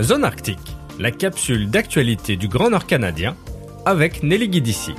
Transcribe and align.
Zone 0.00 0.24
Arctique, 0.24 0.76
la 0.98 1.12
capsule 1.12 1.70
d'actualité 1.70 2.36
du 2.36 2.48
Grand 2.48 2.70
Nord 2.70 2.86
canadien 2.86 3.36
avec 3.86 4.24
Nelly 4.24 4.48
Guidici. 4.48 4.92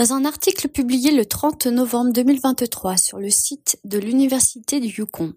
Dans 0.00 0.14
un 0.14 0.24
article 0.24 0.68
publié 0.68 1.10
le 1.10 1.26
30 1.26 1.66
novembre 1.66 2.10
2023 2.14 2.96
sur 2.96 3.18
le 3.18 3.28
site 3.28 3.78
de 3.84 3.98
l'Université 3.98 4.80
du 4.80 4.88
Yukon, 4.88 5.34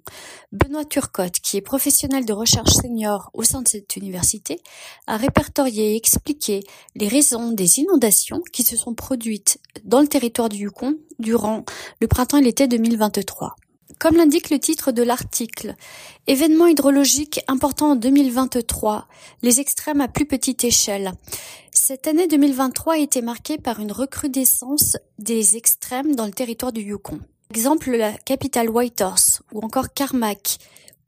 Benoît 0.53 0.85
Turcotte, 0.85 1.41
qui 1.41 1.57
est 1.57 1.61
professionnel 1.61 2.23
de 2.23 2.31
recherche 2.31 2.71
senior 2.71 3.29
au 3.33 3.43
sein 3.43 3.61
de 3.61 3.67
cette 3.67 3.97
université, 3.97 4.61
a 5.05 5.17
répertorié 5.17 5.91
et 5.91 5.95
expliqué 5.97 6.63
les 6.95 7.09
raisons 7.09 7.51
des 7.51 7.79
inondations 7.79 8.41
qui 8.53 8.63
se 8.63 8.77
sont 8.77 8.93
produites 8.93 9.59
dans 9.83 9.99
le 9.99 10.07
territoire 10.07 10.47
du 10.47 10.59
Yukon 10.59 10.95
durant 11.19 11.65
le 11.99 12.07
printemps 12.07 12.37
et 12.37 12.41
l'été 12.41 12.69
2023. 12.69 13.57
Comme 14.03 14.17
l'indique 14.17 14.49
le 14.49 14.59
titre 14.59 14.91
de 14.91 15.01
l'article, 15.01 15.75
événements 16.27 16.67
hydrologiques 16.67 17.39
importants 17.47 17.91
en 17.91 17.95
2023, 17.95 19.07
les 19.43 19.61
extrêmes 19.61 20.01
à 20.01 20.09
plus 20.09 20.25
petite 20.25 20.65
échelle. 20.65 21.13
Cette 21.71 22.05
année 22.07 22.27
2023 22.27 22.95
a 22.95 22.97
été 22.97 23.21
marquée 23.21 23.57
par 23.57 23.79
une 23.79 23.93
recrudescence 23.93 24.97
des 25.19 25.55
extrêmes 25.55 26.15
dans 26.15 26.25
le 26.25 26.33
territoire 26.33 26.73
du 26.73 26.81
Yukon. 26.81 27.21
Exemple, 27.49 27.91
la 27.91 28.11
capitale 28.11 28.69
Whitehorse 28.69 29.41
ou 29.53 29.61
encore 29.61 29.93
Carmack 29.93 30.57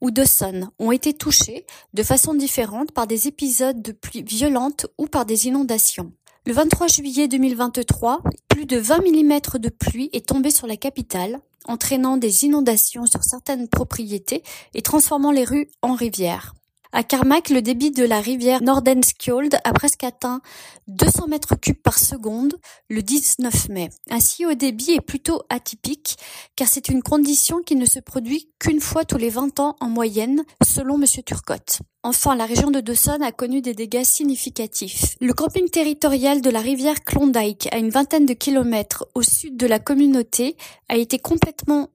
ou 0.00 0.10
Dawson 0.10 0.70
ont 0.78 0.90
été 0.90 1.12
touchés 1.12 1.66
de 1.92 2.02
façon 2.02 2.32
différente 2.32 2.92
par 2.92 3.06
des 3.06 3.28
épisodes 3.28 3.82
de 3.82 3.92
pluie 3.92 4.22
violentes 4.22 4.86
ou 4.96 5.06
par 5.06 5.26
des 5.26 5.48
inondations. 5.48 6.12
Le 6.46 6.54
23 6.54 6.86
juillet 6.86 7.28
2023, 7.28 8.22
plus 8.48 8.64
de 8.64 8.78
20 8.78 9.00
mm 9.00 9.58
de 9.58 9.68
pluie 9.68 10.08
est 10.14 10.26
tombé 10.26 10.50
sur 10.50 10.66
la 10.66 10.78
capitale, 10.78 11.40
entraînant 11.68 12.16
des 12.16 12.44
inondations 12.44 13.06
sur 13.06 13.24
certaines 13.24 13.68
propriétés 13.68 14.42
et 14.74 14.82
transformant 14.82 15.32
les 15.32 15.44
rues 15.44 15.68
en 15.82 15.94
rivières. 15.94 16.54
À 16.92 17.02
Carmack, 17.02 17.50
le 17.50 17.62
débit 17.62 17.90
de 17.90 18.04
la 18.04 18.20
rivière 18.20 18.62
Nordenskjold 18.62 19.58
a 19.64 19.72
presque 19.72 20.04
atteint 20.04 20.40
200 20.88 21.26
mètres 21.28 21.56
cubes 21.56 21.82
par 21.82 21.98
seconde 21.98 22.54
le 22.88 23.02
19 23.02 23.68
mai. 23.70 23.90
Ainsi, 24.10 24.46
au 24.46 24.54
débit 24.54 24.92
est 24.92 25.00
plutôt 25.00 25.42
atypique, 25.50 26.16
car 26.54 26.68
c'est 26.68 26.88
une 26.88 27.02
condition 27.02 27.62
qui 27.62 27.76
ne 27.76 27.86
se 27.86 27.98
produit 27.98 28.48
qu'une 28.58 28.80
fois 28.80 29.04
tous 29.04 29.18
les 29.18 29.30
20 29.30 29.60
ans 29.60 29.76
en 29.80 29.88
moyenne, 29.88 30.44
selon 30.64 30.96
Monsieur 30.96 31.22
Turcotte. 31.22 31.80
Enfin, 32.02 32.36
la 32.36 32.46
région 32.46 32.70
de 32.70 32.78
Dawson 32.78 33.18
a 33.20 33.32
connu 33.32 33.60
des 33.60 33.74
dégâts 33.74 34.04
significatifs. 34.04 35.16
Le 35.20 35.32
camping 35.32 35.68
territorial 35.68 36.40
de 36.40 36.50
la 36.50 36.60
rivière 36.60 37.02
Klondike, 37.02 37.68
à 37.72 37.78
une 37.78 37.90
vingtaine 37.90 38.26
de 38.26 38.32
kilomètres 38.32 39.08
au 39.16 39.22
sud 39.22 39.56
de 39.56 39.66
la 39.66 39.80
communauté, 39.80 40.56
a 40.88 40.96
été 40.96 41.18
complètement 41.18 41.90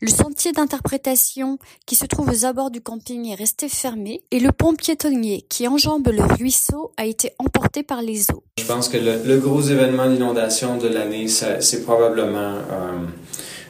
Le 0.00 0.08
sentier 0.08 0.52
d'interprétation 0.52 1.58
qui 1.84 1.96
se 1.96 2.06
trouve 2.06 2.30
aux 2.30 2.44
abords 2.46 2.70
du 2.70 2.80
camping 2.80 3.28
est 3.28 3.34
resté 3.34 3.68
fermé 3.68 4.22
et 4.30 4.40
le 4.40 4.52
pont 4.52 4.74
piétonnier 4.74 5.44
qui 5.50 5.68
enjambe 5.68 6.08
le 6.08 6.22
ruisseau 6.22 6.92
a 6.96 7.04
été 7.04 7.32
emporté 7.38 7.82
par 7.82 8.00
les 8.00 8.30
eaux. 8.30 8.42
Je 8.58 8.64
pense 8.64 8.88
que 8.88 8.96
le, 8.96 9.38
gros 9.38 9.60
événement 9.60 10.08
d'inondation 10.08 10.78
de 10.78 10.88
l'année, 10.88 11.28
c'est 11.28 11.82
probablement 11.84 12.54
euh, 12.70 13.04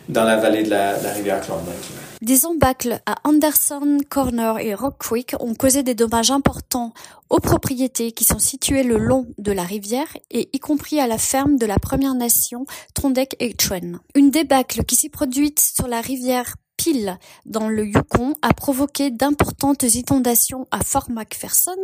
dans 0.08 0.24
la 0.24 0.36
vallée 0.36 0.62
de 0.62 0.70
la, 0.70 0.94
rivière 1.12 1.40
Klondike. 1.40 1.74
Des 2.20 2.46
embâcles 2.46 3.00
à 3.06 3.16
Anderson 3.24 3.98
Corner 4.08 4.58
et 4.58 4.74
Rock 4.74 4.96
Creek 4.98 5.36
ont 5.38 5.54
causé 5.54 5.82
des 5.82 5.94
dommages 5.94 6.30
importants 6.30 6.92
aux 7.30 7.38
propriétés 7.38 8.12
qui 8.12 8.24
sont 8.24 8.38
situées 8.38 8.82
le 8.82 8.98
long 8.98 9.26
de 9.38 9.52
la 9.52 9.62
rivière 9.62 10.08
et 10.30 10.48
y 10.52 10.58
compris 10.58 10.98
à 10.98 11.06
la 11.06 11.18
ferme 11.18 11.58
de 11.58 11.66
la 11.66 11.78
Première 11.78 12.14
Nation 12.14 12.66
Trondek 12.94 13.36
et. 13.38 13.54
Une 14.14 14.30
débâcle 14.30 14.84
qui 14.84 14.96
s'est 14.96 15.08
produite 15.08 15.60
sur 15.60 15.88
la 15.88 16.00
rivière 16.00 16.54
pile 16.78 17.18
dans 17.44 17.68
le 17.68 17.84
Yukon 17.84 18.34
a 18.40 18.54
provoqué 18.54 19.10
d'importantes 19.10 19.82
inondations 19.82 20.66
à 20.70 20.82
Fort 20.82 21.10
McPherson 21.10 21.76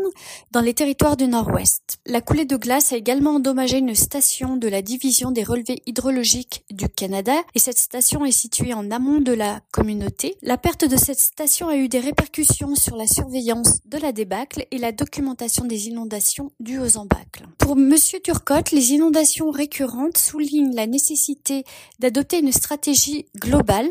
dans 0.53 0.60
les 0.60 0.72
territoires 0.72 1.16
du 1.16 1.27
Nord-Ouest. 1.27 1.99
La 2.06 2.21
coulée 2.21 2.47
de 2.47 2.56
glace 2.56 2.93
a 2.93 2.97
également 2.97 3.34
endommagé 3.34 3.78
une 3.78 3.94
station 3.94 4.56
de 4.56 4.69
la 4.69 4.81
division 4.81 5.33
des 5.33 5.43
relevés 5.43 5.83
hydrologiques 5.87 6.65
du 6.71 6.88
Canada 6.88 7.34
et 7.54 7.59
cette 7.59 7.78
station 7.78 8.25
est 8.25 8.31
située 8.31 8.72
en 8.72 8.91
amont 8.91 9.21
de 9.21 9.33
la 9.33 9.60
communauté. 9.72 10.37
La 10.43 10.56
perte 10.56 10.84
de 10.84 10.97
cette 10.97 11.21
station 11.21 11.69
a 11.69 11.77
eu 11.77 11.88
des 11.88 12.00
répercussions 12.00 12.77
sur 12.77 12.97
la 12.97 13.09
surveillance 13.09 13.81
de 13.87 13.99
la 13.99 14.12
débâcle 14.12 14.66
et 14.71 14.78
la 14.78 14.93
documentation 14.93 15.65
des 15.65 15.88
inondations 15.88 16.53
dues 16.60 16.78
aux 16.78 16.97
embâcles. 16.97 17.47
Pour 17.59 17.75
Monsieur 17.75 18.21
Turcotte, 18.21 18.71
les 18.71 18.93
inondations 18.93 19.50
récurrentes 19.50 20.19
soulignent 20.19 20.75
la 20.75 20.87
nécessité 20.87 21.65
d'adopter 21.99 22.38
une 22.38 22.53
stratégie 22.53 23.27
globale 23.37 23.91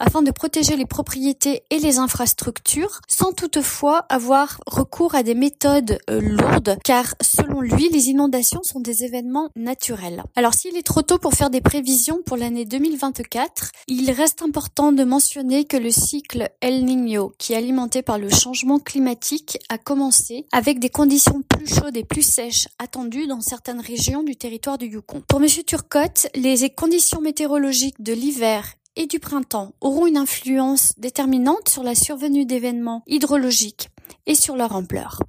afin 0.00 0.22
de 0.22 0.30
protéger 0.32 0.74
les 0.76 0.86
propriétés 0.86 1.62
et 1.70 1.78
les 1.78 1.98
infrastructures 1.98 3.00
sans 3.06 3.32
toutefois 3.32 4.06
avoir 4.08 4.58
recours 4.66 5.14
à 5.14 5.22
des 5.22 5.34
méthodes 5.34 5.98
euh, 6.08 6.20
lourdes 6.20 6.78
car 6.82 7.14
selon 7.20 7.60
lui 7.60 7.88
les 7.90 8.08
inondations 8.08 8.62
sont 8.62 8.80
des 8.80 9.04
événements 9.04 9.50
naturels. 9.54 10.24
Alors 10.34 10.54
s'il 10.54 10.76
est 10.76 10.86
trop 10.86 11.02
tôt 11.02 11.18
pour 11.18 11.34
faire 11.34 11.50
des 11.50 11.60
prévisions 11.60 12.20
pour 12.24 12.36
l'année 12.36 12.64
2024, 12.64 13.70
il 13.86 14.10
reste 14.10 14.42
important 14.42 14.92
de 14.92 15.04
mentionner 15.04 15.64
que 15.64 15.76
le 15.76 15.90
cycle 15.90 16.48
El 16.60 16.84
Niño 16.84 17.32
qui 17.38 17.52
est 17.52 17.56
alimenté 17.56 18.02
par 18.02 18.18
le 18.18 18.30
changement 18.30 18.78
climatique 18.78 19.58
a 19.68 19.78
commencé 19.78 20.46
avec 20.52 20.80
des 20.80 20.90
conditions 20.90 21.42
plus 21.42 21.66
chaudes 21.66 21.96
et 21.96 22.04
plus 22.04 22.22
sèches 22.22 22.68
attendues 22.78 23.26
dans 23.26 23.42
certaines 23.42 23.80
régions 23.80 24.22
du 24.22 24.36
territoire 24.36 24.78
du 24.78 24.86
Yukon. 24.86 25.22
Pour 25.28 25.40
monsieur 25.40 25.62
Turcotte, 25.62 26.28
les 26.34 26.70
conditions 26.70 27.20
météorologiques 27.20 28.02
de 28.02 28.14
l'hiver 28.14 28.64
et 29.00 29.06
du 29.06 29.18
printemps 29.18 29.72
auront 29.80 30.06
une 30.06 30.18
influence 30.18 30.92
déterminante 30.98 31.70
sur 31.70 31.82
la 31.82 31.94
survenue 31.94 32.44
d'événements 32.44 33.02
hydrologiques 33.06 33.88
et 34.26 34.34
sur 34.34 34.56
leur 34.56 34.76
ampleur. 34.76 35.22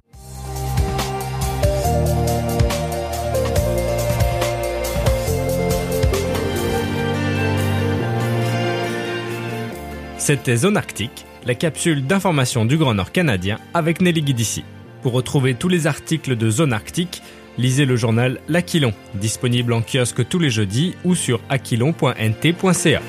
C'était 10.18 10.56
Zone 10.56 10.76
Arctique, 10.76 11.24
la 11.46 11.54
capsule 11.54 12.06
d'information 12.06 12.66
du 12.66 12.76
Grand 12.76 12.92
Nord 12.92 13.10
canadien 13.10 13.58
avec 13.72 14.02
Nelly 14.02 14.20
Guidici. 14.20 14.64
Pour 15.00 15.14
retrouver 15.14 15.54
tous 15.54 15.68
les 15.68 15.86
articles 15.86 16.36
de 16.36 16.50
Zone 16.50 16.74
Arctique, 16.74 17.22
lisez 17.56 17.86
le 17.86 17.96
journal 17.96 18.38
L'Aquilon, 18.48 18.92
disponible 19.14 19.72
en 19.72 19.80
kiosque 19.80 20.28
tous 20.28 20.38
les 20.38 20.50
jeudis 20.50 20.94
ou 21.06 21.14
sur 21.14 21.40
aquilon.nt.ca. 21.48 23.00